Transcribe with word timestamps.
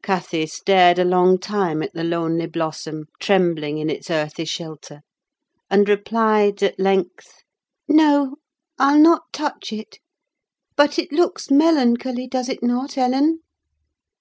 Cathy 0.00 0.46
stared 0.46 1.00
a 1.00 1.04
long 1.04 1.38
time 1.40 1.82
at 1.82 1.92
the 1.92 2.04
lonely 2.04 2.46
blossom 2.46 3.06
trembling 3.18 3.78
in 3.78 3.90
its 3.90 4.10
earthy 4.12 4.44
shelter, 4.44 5.00
and 5.68 5.88
replied, 5.88 6.62
at 6.62 6.78
length—"No, 6.78 8.36
I'll 8.78 9.00
not 9.00 9.32
touch 9.32 9.72
it: 9.72 9.98
but 10.76 11.00
it 11.00 11.10
looks 11.10 11.50
melancholy, 11.50 12.28
does 12.28 12.48
it 12.48 12.62
not, 12.62 12.96
Ellen?" 12.96 13.40